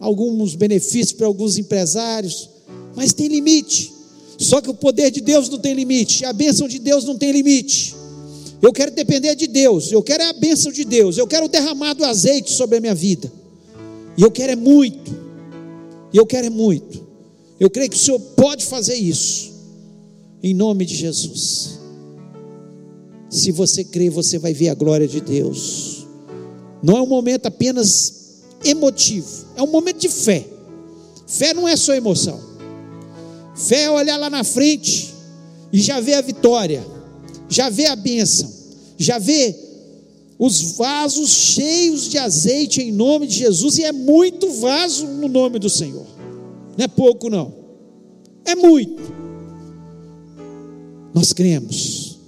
[0.00, 2.50] Alguns benefícios para alguns empresários.
[2.94, 3.92] Mas tem limite.
[4.38, 6.24] Só que o poder de Deus não tem limite.
[6.24, 7.94] A bênção de Deus não tem limite.
[8.60, 9.92] Eu quero depender de Deus.
[9.92, 11.16] Eu quero a bênção de Deus.
[11.16, 13.30] Eu quero o derramado azeite sobre a minha vida.
[14.16, 15.14] E eu quero é muito.
[16.12, 17.04] E eu quero é muito.
[17.58, 19.52] Eu creio que o Senhor pode fazer isso.
[20.42, 21.78] Em nome de Jesus.
[23.30, 25.93] Se você crê, você vai ver a glória de Deus.
[26.84, 30.46] Não é um momento apenas emotivo, é um momento de fé.
[31.26, 32.38] Fé não é só emoção.
[33.56, 35.14] Fé é olhar lá na frente
[35.72, 36.86] e já ver a vitória,
[37.48, 38.52] já ver a bênção,
[38.98, 39.58] já ver
[40.38, 45.58] os vasos cheios de azeite em nome de Jesus, e é muito vaso no nome
[45.58, 46.04] do Senhor,
[46.76, 47.50] não é pouco, não,
[48.44, 49.02] é muito.
[51.14, 52.18] Nós cremos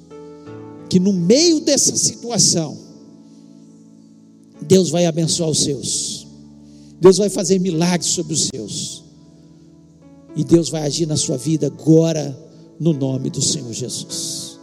[0.88, 2.85] que no meio dessa situação,
[4.66, 6.26] Deus vai abençoar os seus,
[7.00, 9.04] Deus vai fazer milagres sobre os seus,
[10.34, 12.36] e Deus vai agir na sua vida agora,
[12.78, 14.58] no nome do Senhor Jesus.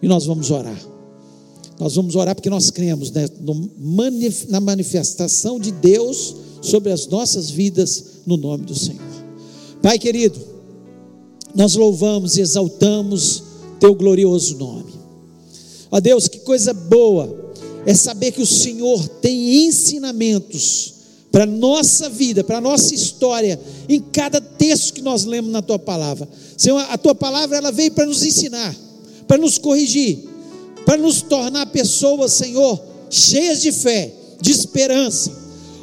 [0.00, 0.78] E nós vamos orar.
[1.78, 3.26] Nós vamos orar porque nós cremos né,
[4.48, 9.02] na manifestação de Deus sobre as nossas vidas, no nome do Senhor.
[9.82, 10.38] Pai querido,
[11.54, 13.42] nós louvamos e exaltamos
[13.78, 14.92] Teu glorioso nome.
[15.90, 17.45] Ó Deus, que coisa boa
[17.86, 20.94] é saber que o Senhor tem ensinamentos
[21.30, 25.62] para a nossa vida, para a nossa história, em cada texto que nós lemos na
[25.62, 26.28] tua palavra.
[26.56, 28.74] Senhor, a tua palavra ela veio para nos ensinar,
[29.28, 30.18] para nos corrigir,
[30.84, 35.30] para nos tornar pessoas, Senhor, cheias de fé, de esperança.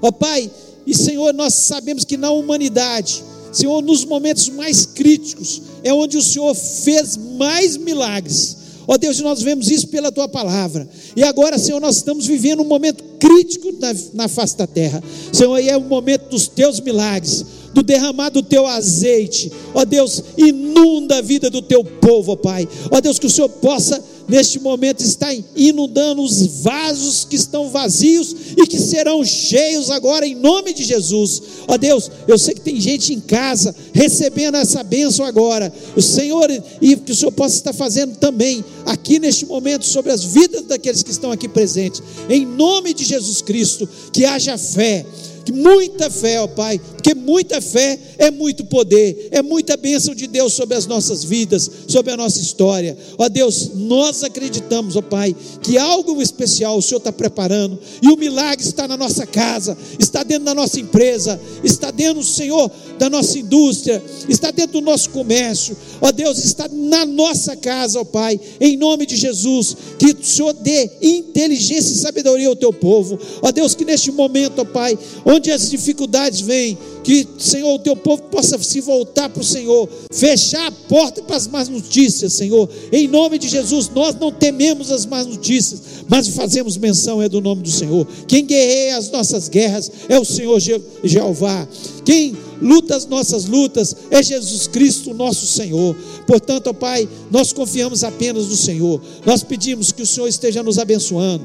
[0.01, 0.51] Ó Pai,
[0.85, 3.23] e Senhor, nós sabemos que na humanidade,
[3.53, 9.19] Senhor, nos momentos mais críticos, é onde o Senhor fez mais milagres Ó oh Deus,
[9.19, 10.87] nós vemos isso pela tua palavra.
[11.15, 15.01] E agora, Senhor, nós estamos vivendo um momento crítico na, na face da terra.
[15.31, 19.51] Senhor, aí é o momento dos teus milagres, do derramar do teu azeite.
[19.73, 22.67] Ó oh Deus, inunda a vida do teu povo, ó Pai.
[22.91, 28.35] Ó Deus, que o Senhor possa neste momento está inundando os vasos que estão vazios
[28.57, 31.41] e que serão cheios agora em nome de Jesus.
[31.67, 35.71] Ó Deus, eu sei que tem gente em casa recebendo essa bênção agora.
[35.95, 36.49] O Senhor,
[36.81, 41.03] e que o Senhor possa estar fazendo também aqui neste momento sobre as vidas daqueles
[41.03, 42.01] que estão aqui presentes.
[42.29, 45.05] Em nome de Jesus Cristo, que haja fé
[45.43, 50.25] que muita fé, ó Pai, porque muita fé é muito poder, é muita bênção de
[50.25, 52.97] Deus sobre as nossas vidas, sobre a nossa história.
[53.17, 58.15] Ó Deus, nós acreditamos, ó Pai, que algo especial o Senhor está preparando, e o
[58.15, 63.37] milagre está na nossa casa, está dentro da nossa empresa, está dentro, Senhor, da nossa
[63.37, 68.77] indústria, está dentro do nosso comércio, ó Deus, está na nossa casa, ó Pai, em
[68.77, 73.75] nome de Jesus, que o Senhor dê inteligência e sabedoria ao teu povo, ó Deus,
[73.75, 78.57] que neste momento, ó Pai, onde as dificuldades vêm, que, Senhor, o teu povo possa
[78.57, 83.37] se voltar para o Senhor, fechar a porta para as más notícias, Senhor, em nome
[83.37, 87.71] de Jesus, nós não tememos as más notícias, mas fazemos menção é do nome do
[87.71, 88.07] Senhor.
[88.27, 90.59] Quem guerreia as nossas guerras é o Senhor
[91.03, 91.67] Jeová.
[92.05, 95.95] Quem luta as nossas lutas é Jesus Cristo, nosso Senhor.
[96.25, 99.01] Portanto, ó Pai, nós confiamos apenas no Senhor.
[99.25, 101.43] Nós pedimos que o Senhor esteja nos abençoando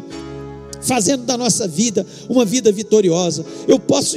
[0.81, 3.45] fazendo da nossa vida uma vida vitoriosa.
[3.67, 4.17] Eu posso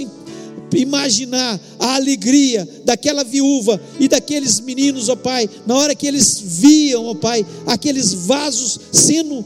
[0.79, 7.05] imaginar a alegria daquela viúva e daqueles meninos, ó Pai, na hora que eles viam,
[7.05, 9.43] ó Pai, aqueles vasos sendo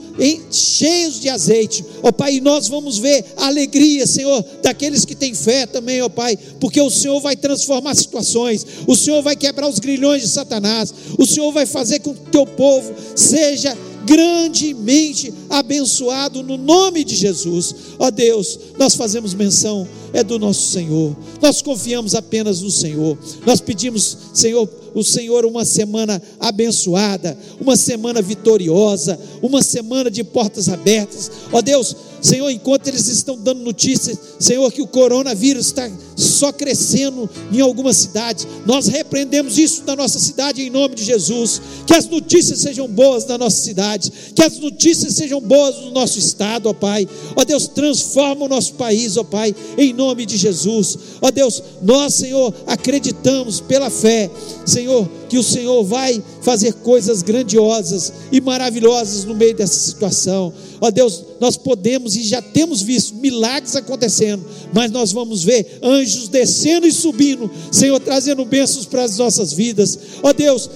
[0.51, 5.33] cheios de azeite, ó Pai, e nós vamos ver a alegria, Senhor, daqueles que têm
[5.33, 9.79] fé também, ó Pai, porque o Senhor vai transformar situações, o Senhor vai quebrar os
[9.79, 16.43] grilhões de Satanás, o Senhor vai fazer com que o teu povo seja grandemente abençoado
[16.43, 17.75] no nome de Jesus.
[17.97, 21.15] Ó Deus, nós fazemos menção é do nosso Senhor.
[21.41, 23.17] Nós confiamos apenas no Senhor.
[23.45, 30.67] Nós pedimos, Senhor, o Senhor uma semana abençoada, uma semana vitoriosa, uma semana de portas
[30.69, 31.31] abertas.
[31.51, 37.29] Ó Deus, Senhor, enquanto eles estão dando notícias, Senhor, que o coronavírus está só crescendo
[37.51, 41.61] em algumas cidades, nós repreendemos isso na nossa cidade em nome de Jesus.
[41.85, 46.17] Que as notícias sejam boas na nossa cidade, que as notícias sejam boas no nosso
[46.17, 47.07] estado, ó Pai.
[47.35, 50.97] Ó Deus, transforma o nosso país, ó Pai, em nome de Jesus.
[51.21, 54.31] Ó Deus, nós, Senhor, acreditamos pela fé,
[54.65, 60.53] Senhor, que o Senhor vai fazer coisas grandiosas e maravilhosas no meio dessa situação.
[60.79, 66.27] Ó Deus, nós podemos e já temos visto milagres acontecendo, mas nós vamos ver anjos
[66.27, 69.97] descendo e subindo, Senhor, trazendo bênçãos para as nossas vidas.
[70.21, 70.69] Ó Deus,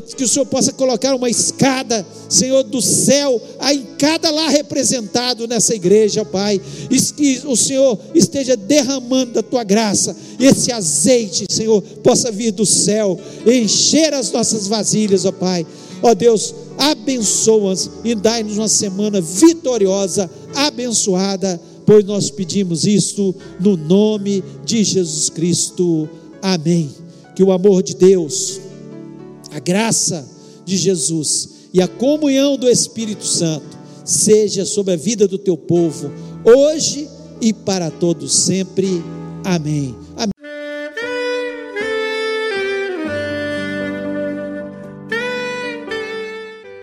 [0.00, 3.40] que o Senhor possa colocar uma escada, Senhor, do céu,
[3.72, 6.60] em cada lá representado nessa igreja, Pai,
[7.16, 13.18] que o Senhor esteja derramando da tua graça, esse azeite, Senhor, possa vir do céu,
[13.46, 15.66] encher as nossas vasilhas, ó Pai.
[16.02, 24.44] Ó Deus, abençoa-nos e dai-nos uma semana vitoriosa, abençoada, pois nós pedimos isto no nome
[24.64, 26.08] de Jesus Cristo.
[26.42, 26.90] Amém.
[27.34, 28.60] Que o amor de Deus,
[29.54, 30.28] a graça
[30.64, 36.12] de Jesus e a comunhão do Espírito Santo seja sobre a vida do teu povo,
[36.44, 37.08] hoje
[37.40, 39.00] e para todos sempre.
[39.44, 39.94] Amém.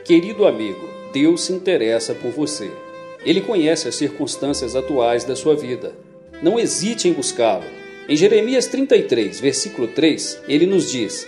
[0.05, 2.71] Querido amigo, Deus se interessa por você.
[3.25, 5.93] Ele conhece as circunstâncias atuais da sua vida.
[6.41, 7.65] Não hesite em buscá-lo.
[8.07, 11.27] Em Jeremias 33, versículo 3, ele nos diz: